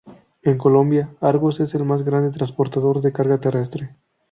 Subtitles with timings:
[0.41, 3.95] En Colombia, Argos es el más grande transportador de carga terrestre.